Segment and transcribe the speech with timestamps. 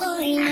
[0.00, 0.45] Orange.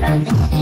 [0.00, 0.57] Thank you.